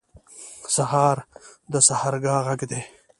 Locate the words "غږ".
2.47-2.61